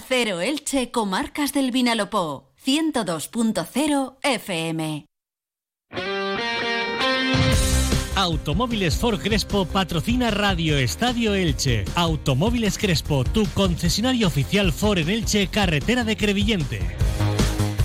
[0.00, 5.04] Onda Cero Elche, Comarcas del Vinalopó, 102.0 FM.
[8.16, 11.84] Automóviles Ford Crespo patrocina Radio Estadio Elche.
[11.96, 16.80] Automóviles Crespo, tu concesionario oficial Ford en Elche, carretera de Crevillente.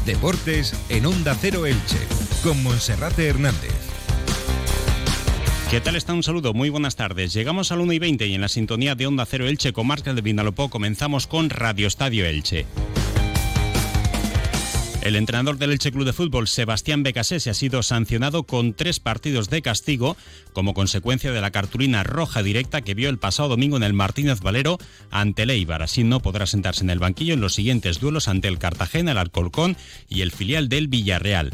[0.06, 2.00] Deportes en Onda Cero Elche,
[2.44, 3.85] con Monserrate Hernández.
[5.70, 6.14] ¿Qué tal está?
[6.14, 7.34] Un saludo, muy buenas tardes.
[7.34, 10.22] Llegamos al 1 y 20 y en la sintonía de Onda Cero Elche, comarca de
[10.22, 12.68] Vinalopó, comenzamos con Radio Estadio Elche.
[15.02, 19.50] El entrenador del Elche Club de Fútbol, Sebastián Becasese, ha sido sancionado con tres partidos
[19.50, 20.18] de castigo
[20.54, 24.42] como consecuencia de la cartulina roja directa que vio el pasado domingo en el Martínez
[24.42, 24.78] Valero
[25.10, 25.72] ante el.
[25.72, 29.18] Así no podrá sentarse en el banquillo en los siguientes duelos ante el Cartagena, el
[29.18, 29.78] Alcolcón
[30.10, 31.54] y el filial del Villarreal.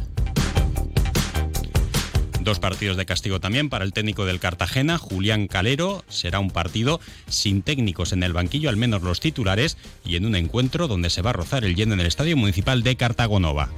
[2.44, 6.04] Dos partidos de castigo también para el técnico del Cartagena, Julián Calero.
[6.10, 10.36] Será un partido sin técnicos en el banquillo, al menos los titulares, y en un
[10.36, 13.70] encuentro donde se va a rozar el lleno en el Estadio Municipal de Cartagonova.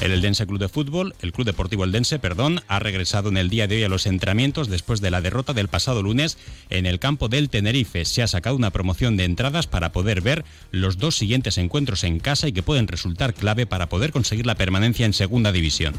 [0.00, 3.66] El Eldense Club de Fútbol, el Club Deportivo Eldense, perdón, ha regresado en el día
[3.66, 6.38] de hoy a los entrenamientos después de la derrota del pasado lunes
[6.70, 8.06] en el campo del Tenerife.
[8.06, 12.18] Se ha sacado una promoción de entradas para poder ver los dos siguientes encuentros en
[12.18, 15.92] casa y que pueden resultar clave para poder conseguir la permanencia en Segunda División.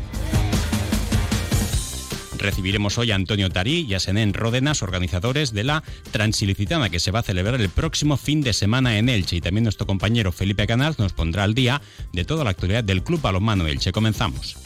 [2.42, 7.12] Recibiremos hoy a Antonio Tarí y a Senén Ródenas, organizadores de la Transilicitana, que se
[7.12, 9.36] va a celebrar el próximo fin de semana en Elche.
[9.36, 11.82] Y también nuestro compañero Felipe Canal nos pondrá al día
[12.14, 13.92] de toda la actualidad del Club Balonmano Elche.
[13.92, 14.58] Comenzamos.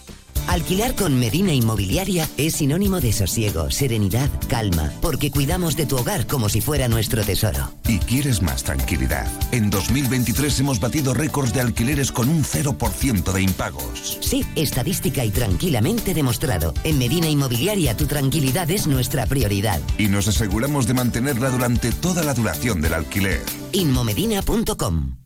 [0.47, 6.27] Alquilar con Medina Inmobiliaria es sinónimo de sosiego, serenidad, calma, porque cuidamos de tu hogar
[6.27, 7.71] como si fuera nuestro tesoro.
[7.87, 9.27] Y quieres más tranquilidad.
[9.52, 14.17] En 2023 hemos batido récords de alquileres con un 0% de impagos.
[14.21, 16.73] Sí, estadística y tranquilamente demostrado.
[16.83, 19.81] En Medina Inmobiliaria tu tranquilidad es nuestra prioridad.
[19.97, 23.41] Y nos aseguramos de mantenerla durante toda la duración del alquiler.
[23.73, 25.24] Inmomedina.com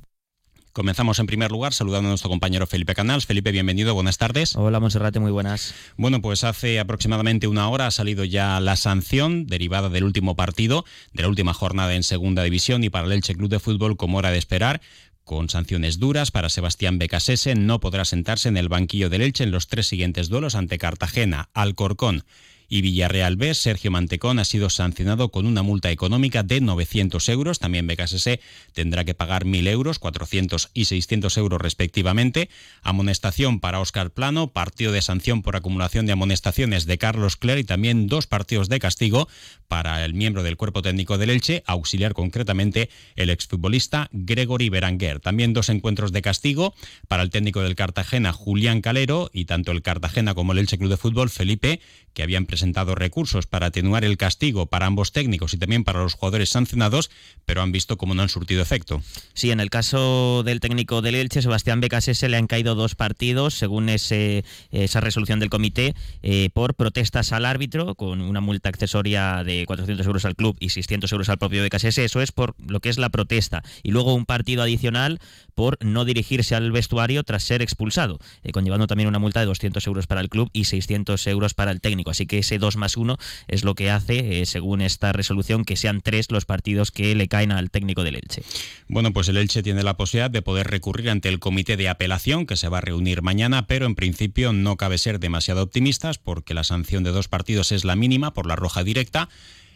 [0.72, 3.26] Comenzamos en primer lugar saludando a nuestro compañero Felipe Canals.
[3.26, 4.56] Felipe, bienvenido, buenas tardes.
[4.56, 5.74] Hola Monserrate, muy buenas.
[5.98, 10.86] Bueno, pues hace aproximadamente una hora ha salido ya la sanción derivada del último partido,
[11.12, 14.20] de la última jornada en Segunda División y para el Elche Club de Fútbol, como
[14.20, 14.80] era de esperar,
[15.24, 19.52] con sanciones duras para Sebastián Becasese, no podrá sentarse en el banquillo del Elche en
[19.52, 22.24] los tres siguientes duelos ante Cartagena, Alcorcón
[22.70, 23.54] y Villarreal B.
[23.56, 27.60] Sergio Mantecón ha sido sancionado con una multa económica de 900 euros.
[27.60, 28.40] También BKSS
[28.74, 32.50] tendrá que pagar 1.000 euros, 400 y 600 euros respectivamente.
[32.84, 37.64] Amonestación para Óscar Plano, partido de sanción por acumulación de amonestaciones de Carlos Cler y
[37.64, 39.28] también dos partidos de castigo
[39.68, 45.20] para el miembro del cuerpo técnico del Elche, auxiliar concretamente el exfutbolista Gregory Beranguer.
[45.20, 46.76] También dos encuentros de castigo
[47.08, 50.90] para el técnico del Cartagena, Julián Calero, y tanto el Cartagena como el Elche Club
[50.90, 51.80] de Fútbol, Felipe,
[52.14, 52.59] que habían presentado
[52.96, 57.10] recursos para atenuar el castigo para ambos técnicos y también para los jugadores sancionados,
[57.46, 59.02] pero han visto cómo no han surtido efecto.
[59.34, 63.56] Sí, en el caso del técnico del Elche, Sebastián Becasese, le han caído dos partidos,
[63.56, 69.44] según ese, esa resolución del comité, eh, por protestas al árbitro, con una multa accesoria
[69.44, 72.06] de 400 euros al club y 600 euros al propio Becasese.
[72.06, 73.64] Eso es por lo que es la protesta.
[73.84, 75.20] Y luego un partido adicional
[75.56, 79.86] por no dirigirse al vestuario tras ser expulsado, eh, conllevando también una multa de 200
[79.88, 82.12] euros para el club y 600 euros para el técnico.
[82.12, 83.18] Así que ese 2 más 1
[83.48, 87.28] es lo que hace, eh, según esta resolución, que sean tres los partidos que le
[87.28, 88.42] caen al técnico del Elche.
[88.88, 92.48] Bueno, pues el Elche tiene la posibilidad de poder recurrir ante el comité de apelación
[92.48, 96.56] que se va a reunir mañana, pero en principio no cabe ser demasiado optimistas porque
[96.56, 99.30] la sanción de dos partidos es la mínima por la roja directa.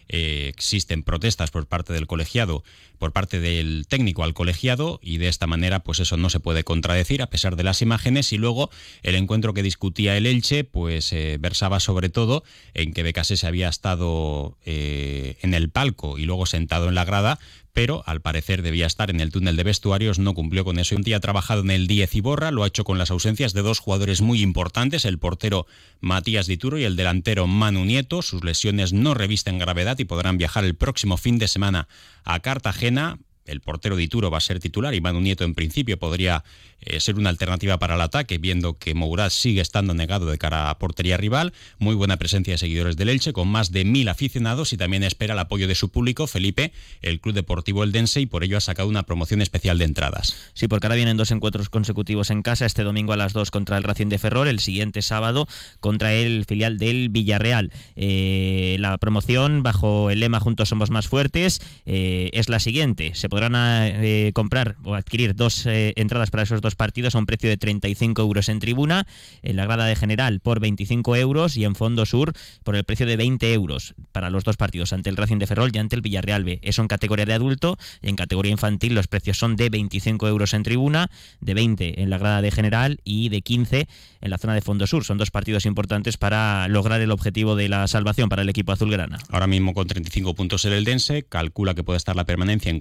[0.09, 2.63] Eh, existen protestas por parte del colegiado,
[2.99, 6.63] por parte del técnico al colegiado y de esta manera pues eso no se puede
[6.63, 8.31] contradecir a pesar de las imágenes.
[8.33, 8.69] Y luego
[9.01, 12.43] el encuentro que discutía el Elche pues eh, versaba sobre todo
[12.73, 17.05] en que Becasé se había estado eh, en el palco y luego sentado en la
[17.05, 17.39] grada
[17.73, 20.95] pero al parecer debía estar en el túnel de vestuarios, no cumplió con eso.
[20.95, 23.53] Un día ha trabajado en el 10 y borra, lo ha hecho con las ausencias
[23.53, 25.65] de dos jugadores muy importantes, el portero
[25.99, 28.21] Matías Dituro y el delantero Manu Nieto.
[28.21, 31.87] Sus lesiones no revisten gravedad y podrán viajar el próximo fin de semana
[32.23, 35.97] a Cartagena el portero de Ituro va a ser titular y Manu Nieto en principio
[35.97, 36.43] podría
[36.85, 40.69] eh, ser una alternativa para el ataque, viendo que Mourad sigue estando negado de cara
[40.69, 41.53] a portería rival.
[41.79, 45.33] Muy buena presencia de seguidores del Elche, con más de mil aficionados y también espera
[45.33, 48.89] el apoyo de su público, Felipe, el Club Deportivo Eldense, y por ello ha sacado
[48.89, 50.35] una promoción especial de entradas.
[50.53, 53.77] Sí, porque ahora vienen dos encuentros consecutivos en casa, este domingo a las dos contra
[53.77, 55.47] el Racing de Ferrol, el siguiente sábado
[55.79, 57.71] contra el filial del Villarreal.
[57.95, 63.13] Eh, la promoción, bajo el lema Juntos somos más fuertes, eh, es la siguiente.
[63.33, 67.49] Podrán eh, comprar o adquirir dos eh, entradas para esos dos partidos a un precio
[67.49, 69.07] de 35 euros en tribuna,
[69.41, 72.33] en la grada de general por 25 euros y en Fondo Sur
[72.63, 75.71] por el precio de 20 euros para los dos partidos, ante el Racing de Ferrol
[75.73, 76.59] y ante el Villarreal B.
[76.61, 80.53] Eso en categoría de adulto y en categoría infantil los precios son de 25 euros
[80.53, 81.09] en tribuna,
[81.41, 83.87] de 20 en la grada de general y de 15
[84.21, 85.05] en la zona de Fondo Sur.
[85.05, 89.17] Son dos partidos importantes para lograr el objetivo de la salvación para el equipo azulgrana.
[89.29, 92.77] Ahora mismo con 35 puntos el Eldense, calcula que puede estar la permanencia en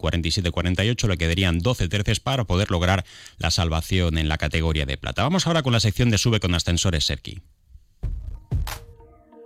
[0.50, 3.04] 47-48, le quedarían 12 tercios para poder lograr
[3.38, 5.22] la salvación en la categoría de plata.
[5.22, 7.42] Vamos ahora con la sección de sube con ascensores Serki.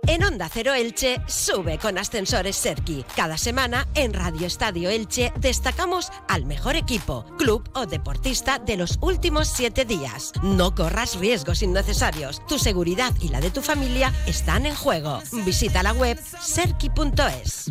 [0.07, 3.03] En Onda Cero Elche, sube con ascensores Serki.
[3.13, 8.99] Cada semana en Radio Estadio Elche destacamos al mejor equipo, club o deportista de los
[9.01, 10.31] últimos siete días.
[10.41, 12.41] No corras riesgos innecesarios.
[12.47, 15.21] Tu seguridad y la de tu familia están en juego.
[15.45, 17.69] Visita la web serki.es.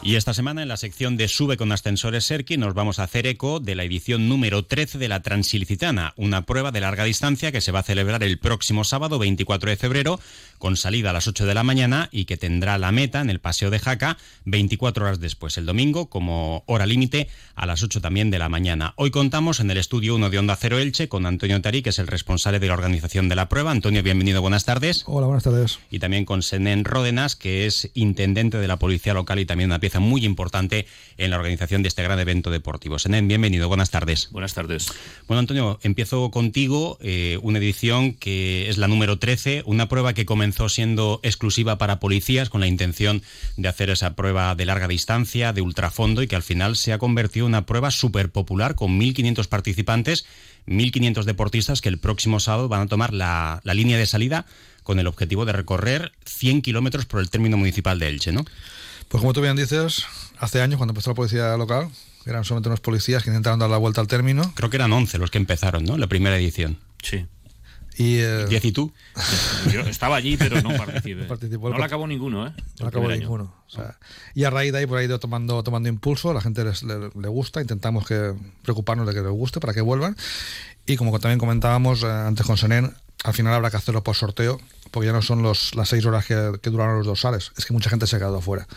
[0.00, 3.26] Y esta semana en la sección de Sube con Ascensores Serki nos vamos a hacer
[3.26, 7.60] eco de la edición número 13 de la Transilicitana, una prueba de larga distancia que
[7.60, 10.20] se va a celebrar el próximo sábado 24 de febrero
[10.58, 13.40] con salida a las 8 de la mañana y que tendrá la meta en el
[13.40, 18.30] Paseo de Jaca 24 horas después, el domingo como hora límite a las 8 también
[18.30, 18.94] de la mañana.
[18.96, 21.98] Hoy contamos en el estudio 1 de Onda Cero Elche con Antonio Tarí, que es
[21.98, 23.72] el responsable de la organización de la prueba.
[23.72, 25.02] Antonio, bienvenido, buenas tardes.
[25.06, 25.80] Hola, buenas tardes.
[25.90, 29.80] Y también con Senen Ródenas, que es intendente de la Policía Local y también una
[29.80, 30.86] pieza muy importante
[31.18, 32.98] en la organización de este gran evento deportivo.
[32.98, 34.28] Senen, bienvenido, buenas tardes.
[34.30, 34.92] Buenas tardes.
[35.26, 40.26] Bueno, Antonio, empiezo contigo, eh, una edición que es la número 13, una prueba que
[40.26, 43.22] comenzó comenzó siendo exclusiva para policías con la intención
[43.58, 46.98] de hacer esa prueba de larga distancia, de ultrafondo y que al final se ha
[46.98, 50.24] convertido en una prueba súper popular con 1.500 participantes,
[50.66, 54.46] 1.500 deportistas que el próximo sábado van a tomar la, la línea de salida
[54.84, 58.44] con el objetivo de recorrer 100 kilómetros por el término municipal de Elche, ¿no?
[59.08, 60.06] Pues como tú bien dices,
[60.38, 61.88] hace años cuando empezó la policía local,
[62.26, 64.52] eran solamente unos policías que intentaron dar la vuelta al término.
[64.54, 65.96] Creo que eran 11 los que empezaron, ¿no?
[65.96, 66.78] La primera edición.
[67.02, 67.26] Sí.
[67.96, 68.92] Y, eh, ¿Diez y tú?
[69.72, 71.26] Yo estaba allí, pero no participé.
[71.58, 72.52] no la acabó ninguno, ¿eh?
[72.78, 73.52] No la acabó ninguno.
[73.66, 73.98] O sea,
[74.34, 77.10] y a raíz de ahí, por ahí ido tomando, tomando impulso, la gente les, le,
[77.12, 80.16] le, gusta, intentamos que preocuparnos de que les guste para que vuelvan.
[80.86, 82.94] Y como también comentábamos eh, antes con Senen,
[83.24, 84.60] al final habrá que hacerlo por sorteo,
[84.92, 87.72] porque ya no son los, las seis horas que, que duraron los dorsales, es que
[87.72, 88.68] mucha gente se ha quedado fuera.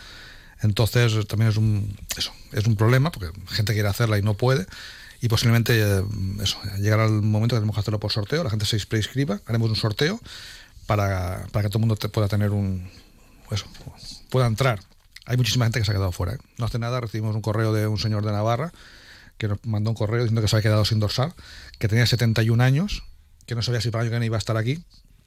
[0.62, 4.66] Entonces también es un, eso, es un problema, porque gente quiere hacerla y no puede
[5.22, 6.02] y posiblemente eh,
[6.42, 9.70] eso, llegará el momento que tenemos que hacerlo por sorteo, la gente se prescriba, haremos
[9.70, 10.20] un sorteo
[10.86, 12.90] para, para que todo el mundo te pueda tener un
[13.52, 13.66] eso,
[14.30, 14.80] pueda entrar.
[15.26, 16.34] Hay muchísima gente que se ha quedado fuera.
[16.34, 16.38] ¿eh?
[16.58, 18.72] No hace nada, recibimos un correo de un señor de Navarra
[19.38, 21.34] que nos mandó un correo diciendo que se había quedado sin dorsal,
[21.78, 23.04] que tenía 71 años,
[23.46, 24.82] que no sabía si para año que viene iba a estar aquí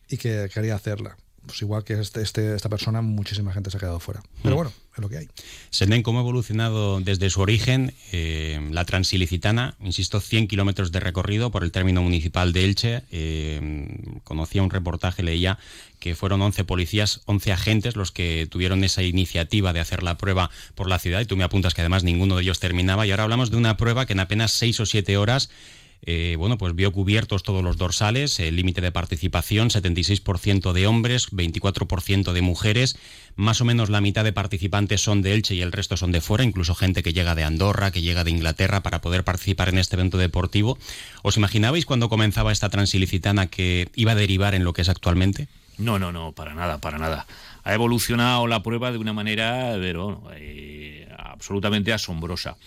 [0.10, 1.16] y que quería hacerla
[1.46, 4.22] pues igual que este, este, esta persona, muchísima gente se ha quedado fuera.
[4.44, 5.30] Pero bueno, es lo que hay.
[5.70, 9.76] Senden, ¿cómo ha evolucionado desde su origen eh, la Transilicitana?
[9.82, 13.04] Insisto, 100 kilómetros de recorrido por el término municipal de Elche.
[13.12, 15.58] Eh, conocía un reportaje, leía
[16.00, 20.52] que fueron 11 policías, 11 agentes los que tuvieron esa iniciativa de hacer la prueba
[20.76, 23.24] por la ciudad y tú me apuntas que además ninguno de ellos terminaba y ahora
[23.24, 25.50] hablamos de una prueba que en apenas 6 o 7 horas
[26.02, 31.32] eh, bueno, pues vio cubiertos todos los dorsales, el límite de participación, 76% de hombres,
[31.32, 32.98] 24% de mujeres,
[33.36, 36.22] más o menos la mitad de participantes son de Elche y el resto son de
[36.22, 39.80] fuera, incluso gente que llega de Andorra, que llega de Inglaterra para poder participar en
[39.80, 40.78] este evento deportivo.
[41.24, 45.48] ¿Os imaginabais cuando comenzaba esta transilicitana que iba a derivar en lo que es actualmente?
[45.78, 47.26] No, no, no, para nada, para nada.
[47.64, 52.58] Ha evolucionado la prueba de una manera eh, absolutamente asombrosa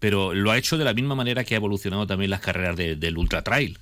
[0.00, 2.96] pero lo ha hecho de la misma manera que ha evolucionado también las carreras de,
[2.96, 3.78] del ultra trail.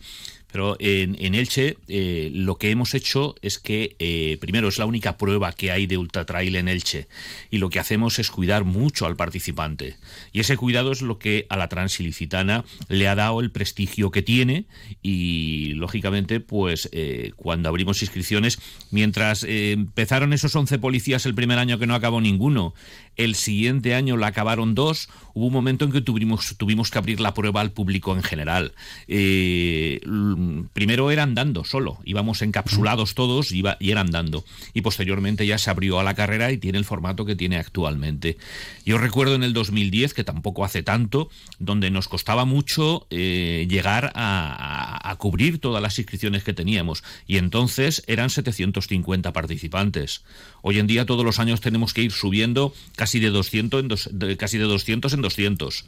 [0.50, 4.86] Pero en, en Elche eh, lo que hemos hecho es que, eh, primero, es la
[4.86, 7.08] única prueba que hay de ultra trail en Elche
[7.50, 9.96] y lo que hacemos es cuidar mucho al participante.
[10.32, 14.22] Y ese cuidado es lo que a la transilicitana le ha dado el prestigio que
[14.22, 14.64] tiene
[15.02, 18.58] y, lógicamente, pues eh, cuando abrimos inscripciones,
[18.90, 22.74] mientras eh, empezaron esos 11 policías el primer año que no acabó ninguno,
[23.16, 27.20] el siguiente año la acabaron dos, hubo un momento en que tuvimos, tuvimos que abrir
[27.20, 28.72] la prueba al público en general.
[29.08, 30.00] Eh,
[30.72, 34.44] primero era andando solo, íbamos encapsulados todos iba, y era andando.
[34.74, 38.36] Y posteriormente ya se abrió a la carrera y tiene el formato que tiene actualmente.
[38.84, 41.28] Yo recuerdo en el 2010, que tampoco hace tanto,
[41.58, 47.02] donde nos costaba mucho eh, llegar a, cubrir todas las inscripciones que teníamos.
[47.26, 50.22] Y entonces eran 750 participantes.
[50.62, 54.10] Hoy en día todos los años tenemos que ir subiendo casi de 200 en, dos,
[54.38, 55.84] casi de 200 en 200.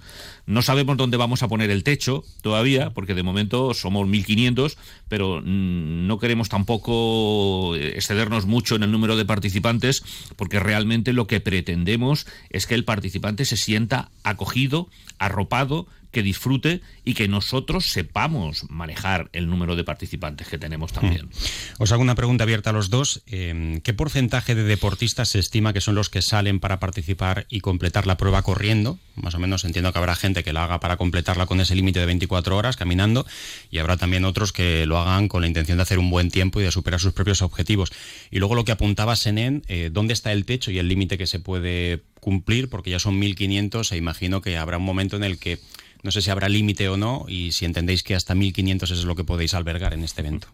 [0.46, 4.78] No sabemos dónde vamos a poner el techo todavía, porque de momento somos 1.500 1500,
[5.08, 10.02] pero mm, no queremos tampoco excedernos mucho en el número de participantes,
[10.36, 16.80] porque realmente lo que pretendemos es que el participante se sienta acogido, arropado, que disfrute
[17.04, 21.26] y que nosotros sepamos manejar el número de participantes que tenemos también.
[21.26, 21.82] Mm.
[21.82, 23.22] Os hago una pregunta abierta a los dos.
[23.26, 27.60] Eh, ¿Qué porcentaje de deportistas se estima que son los que salen para participar y
[27.60, 28.98] completar la prueba corriendo?
[29.16, 32.00] Más o menos entiendo que habrá gente que lo haga para completarla con ese límite
[32.00, 33.26] de 24 horas caminando
[33.70, 36.60] y habrá también otros que lo hagan con la intención de hacer un buen tiempo
[36.60, 37.92] y de superar sus propios objetivos.
[38.30, 41.26] Y luego lo que apuntaba Senen, eh, ¿dónde está el techo y el límite que
[41.26, 42.68] se puede cumplir?
[42.68, 45.58] Porque ya son 1.500 e imagino que habrá un momento en el que
[46.02, 49.16] no sé si habrá límite o no y si entendéis que hasta 1.500 es lo
[49.16, 50.48] que podéis albergar en este evento.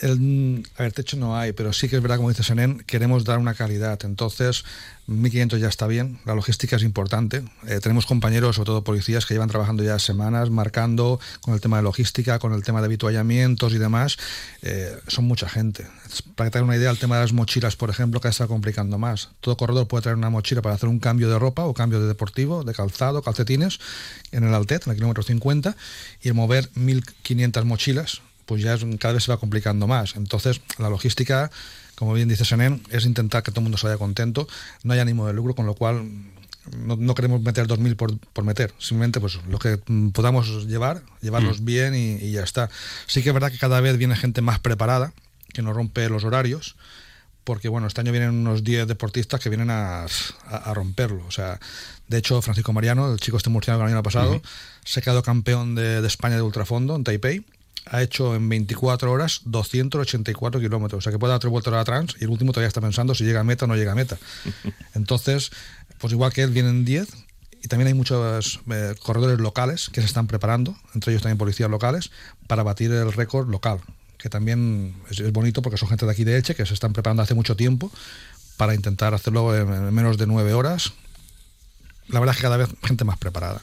[0.00, 3.24] El, a ver, techo no hay, pero sí que es verdad, como dice Senen, queremos
[3.24, 3.98] dar una calidad.
[4.04, 4.64] Entonces,
[5.06, 7.42] 1.500 ya está bien, la logística es importante.
[7.66, 11.76] Eh, tenemos compañeros, sobre todo policías, que llevan trabajando ya semanas, marcando con el tema
[11.76, 14.16] de logística, con el tema de habituallamientos y demás.
[14.62, 15.86] Eh, son mucha gente.
[16.36, 18.96] Para que tengan una idea, el tema de las mochilas, por ejemplo, que está complicando
[18.96, 19.28] más.
[19.40, 22.06] Todo corredor puede traer una mochila para hacer un cambio de ropa o cambio de
[22.06, 23.78] deportivo, de calzado, calcetines,
[24.30, 25.76] en el Altet, en el kilómetro 50,
[26.22, 30.16] y mover 1.500 mochilas pues ya cada vez se va complicando más.
[30.16, 31.50] Entonces, la logística,
[31.94, 34.48] como bien dice Senen, es intentar que todo el mundo se vaya contento,
[34.82, 36.08] no hay ánimo de lucro, con lo cual
[36.70, 39.78] no, queremos meter 2.000 por, por meter, simplemente pues lo que
[40.12, 41.64] podamos llevar, llevarlos mm.
[41.64, 42.70] bien y, ya está.
[43.06, 45.12] Sí que es verdad que cada vez viene gente más preparada,
[45.52, 46.76] que no rompe los horarios,
[47.44, 50.06] porque bueno, este año vienen unos 10 deportistas que vienen a,
[50.72, 51.24] romperlo.
[51.26, 51.58] O sea,
[52.06, 54.40] de hecho, Francisco Mariano, el chico este murciano que el año pasado,
[54.84, 57.44] se ha quedado campeón de, de España de ultrafondo en Taipei
[57.86, 60.98] ha hecho en 24 horas 284 kilómetros.
[60.98, 62.80] O sea que puede dar tres vueltas a la trans y el último todavía está
[62.80, 64.18] pensando si llega a meta o no llega a meta.
[64.94, 65.50] Entonces,
[65.98, 67.08] pues igual que él, vienen 10
[67.62, 71.70] y también hay muchos eh, corredores locales que se están preparando, entre ellos también policías
[71.70, 72.10] locales,
[72.48, 73.78] para batir el récord local,
[74.18, 77.22] que también es, bonito porque son gente de aquí de Elche que se están preparando
[77.22, 77.92] hace mucho tiempo
[78.56, 80.92] para intentar hacerlo en, menos de 9 horas.
[82.08, 83.62] La verdad es que cada vez gente más preparada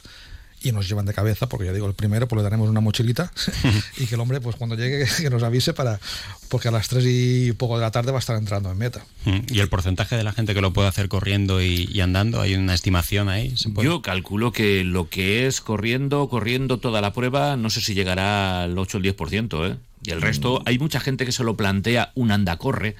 [0.62, 3.32] y nos llevan de cabeza, porque ya digo, el primero pues le daremos una mochilita
[3.96, 6.00] y que el hombre pues cuando llegue que nos avise para
[6.48, 9.04] porque a las 3 y poco de la tarde va a estar entrando en meta.
[9.24, 12.40] Mm, ¿Y el porcentaje de la gente que lo puede hacer corriendo y, andando?
[12.40, 13.54] ¿Hay una estimación ahí?
[13.82, 18.64] Yo calculo que lo que es corriendo, corriendo toda la prueba, no sé si llegará
[18.64, 19.76] al 8 o el 10%, ¿eh?
[20.02, 22.96] Y el resto, hay mucha gente que se lo plantea un anda-corre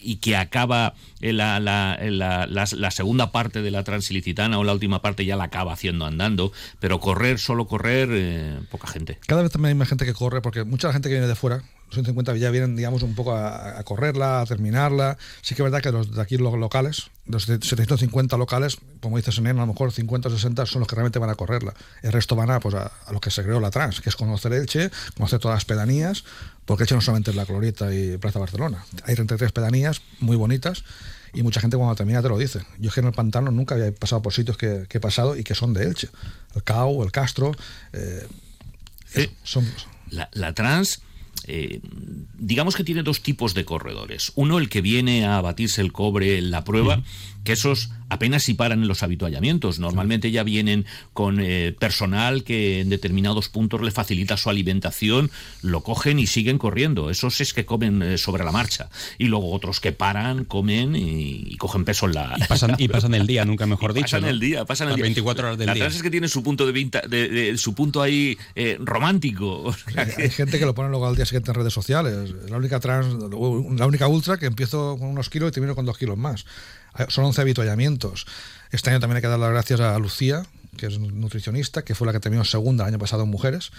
[0.00, 5.02] y que acaba la, la, la, la, segunda parte de la transilicitana o la última
[5.02, 9.18] parte ya la acaba haciendo andando, pero correr, solo correr, eh, poca gente.
[9.26, 11.64] Cada vez también hay más gente que corre, porque mucha gente que viene de fuera,
[11.90, 15.18] 150 ya vienen, digamos, un poco a, correrla, a terminarla.
[15.42, 19.38] Sí que es verdad que los de aquí, los locales, los 750 locales, como dices
[19.38, 21.74] en a lo mejor 50 o 60 son los que realmente van a correrla.
[22.02, 24.52] El resto van a, pues, a, lo que se creó la trans, que es conocer
[24.52, 26.24] Elche, conocer todas las pedanías,
[26.64, 28.84] porque Elche no solamente es la Glorieta y Plaza Barcelona.
[29.04, 30.84] Hay 33 pedanías muy bonitas
[31.32, 32.60] y mucha gente cuando termina te lo dice.
[32.78, 35.44] Yo es que en el pantano nunca había pasado por sitios que, he pasado y
[35.44, 36.08] que son de Elche.
[36.54, 37.52] El Cau, el Castro.
[37.92, 38.26] Eh,
[39.42, 39.66] son,
[40.10, 41.02] la, la trans
[41.46, 41.80] eh,
[42.38, 44.32] digamos que tiene dos tipos de corredores.
[44.34, 47.02] Uno, el que viene a batirse el cobre en la prueba,
[47.44, 49.78] que esos apenas si paran en los habituallamientos.
[49.78, 55.30] Normalmente ya vienen con eh, personal que en determinados puntos le facilita su alimentación,
[55.62, 57.08] lo cogen y siguen corriendo.
[57.08, 58.90] Esos es que comen eh, sobre la marcha.
[59.16, 62.34] Y luego otros que paran, comen y, cogen peso en la...
[62.36, 64.16] Y pasan, y pasan el día, nunca mejor dicho.
[64.16, 65.04] Pasan el día, pasan el día.
[65.04, 65.86] 24 horas del la día.
[65.86, 69.74] es que tiene su punto de, vista, de, su punto ahí eh, romántico.
[69.96, 72.34] Hay gente que lo pone luego al día siguiente en redes sociales.
[72.48, 75.96] La única trans, la única ultra que empiezo con unos kilos y termino con dos
[75.96, 76.44] kilos más.
[77.08, 78.26] Son 11 habituallamientos.
[78.70, 80.44] Este año también hay que dar las gracias a Lucía,
[80.76, 83.70] que es nutricionista, que fue la que terminó segunda el año pasado en mujeres.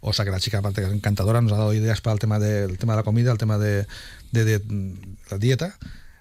[0.00, 2.20] O sea que la chica, aparte que es encantadora, nos ha dado ideas para el
[2.20, 3.86] tema, del tema de la comida, el tema de,
[4.32, 5.76] la dieta.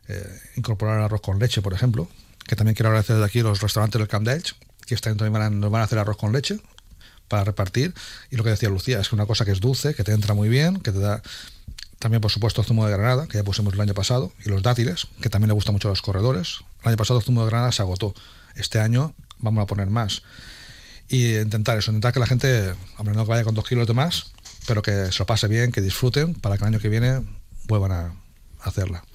[0.08, 2.08] Eh, incorporar arroz con leche, por ejemplo.
[2.48, 5.72] Que también quiero agradecer de aquí los restaurantes del Camp Delch, que este también nos
[5.72, 6.60] van a hacer arroz con leche
[7.28, 7.94] para repartir.
[8.32, 10.50] Y lo que decía Lucía, es una cosa que es dulce, que te entra muy
[10.50, 11.22] bien, que te da
[12.04, 15.08] también, por supuesto, zumo de granada, que ya pusimos el año pasado, y los dátiles,
[15.22, 16.60] que también le gusta mucho a los corredores.
[16.82, 18.14] El año pasado el zumo de granada se agotó.
[18.56, 20.22] Este año vamos a poner más.
[21.08, 24.34] Y intentar eso, intentar que la gente, hombre, no vaya con dos kilos de más,
[24.68, 27.22] pero que se lo pase bien, que disfruten, para que el año que viene
[27.70, 28.14] vuelvan a
[28.60, 29.06] hacerla.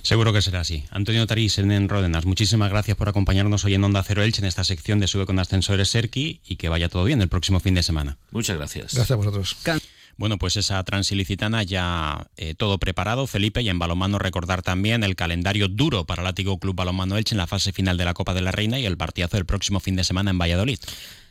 [0.00, 0.86] Seguro que será así.
[0.90, 4.64] Antonio Tarís en Ródenas, muchísimas gracias por acompañarnos hoy en Onda Cero Elche en esta
[4.64, 7.82] sección de Sube con Ascensores Serki y que vaya todo bien el próximo fin de
[7.82, 8.16] semana.
[8.30, 8.94] Muchas gracias.
[8.94, 9.54] Gracias a vosotros.
[10.18, 15.14] Bueno, pues esa transilicitana ya eh, todo preparado, Felipe, y en balonmano recordar también el
[15.14, 18.34] calendario duro para el Látigo Club Balonmano Elche en la fase final de la Copa
[18.34, 20.80] de la Reina y el partidazo del próximo fin de semana en Valladolid.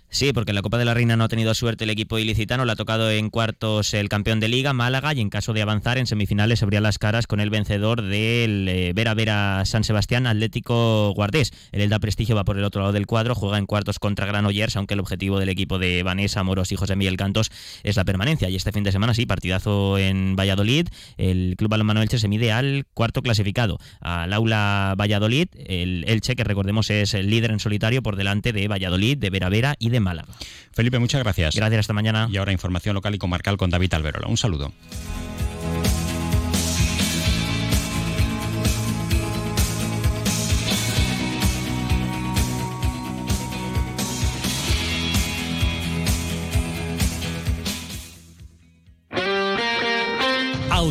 [0.10, 2.64] Sí, porque en la Copa de la Reina no ha tenido suerte el equipo ilicitano,
[2.64, 5.98] le ha tocado en cuartos el campeón de liga, Málaga, y en caso de avanzar
[5.98, 10.26] en semifinales se abría las caras con el vencedor del eh, Vera Vera San Sebastián
[10.26, 11.52] Atlético Guardés.
[11.74, 14.78] El Elda Prestigio va por el otro lado del cuadro, juega en cuartos contra Granollers,
[14.78, 17.52] aunque el objetivo del equipo de Vanessa Moros y José Miguel Cantos
[17.84, 18.50] es la permanencia.
[18.50, 20.88] Y este fin de semana sí, partidazo en Valladolid,
[21.18, 26.46] el Club Balonmano Elche se mide al cuarto clasificado, al Aula Valladolid, el Elche que
[26.46, 29.97] recordemos es el líder en solitario por delante de Valladolid, de Vera Vera y de
[30.00, 30.34] Málaga.
[30.72, 31.56] Felipe, muchas gracias.
[31.56, 32.28] Gracias, hasta mañana.
[32.32, 34.28] Y ahora información local y comarcal con David Alberola.
[34.28, 34.72] Un saludo.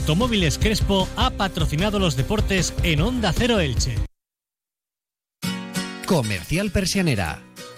[0.07, 3.97] Automóviles Crespo ha patrocinado los deportes en Onda Cero Elche.
[6.07, 7.43] Comercial Persianera.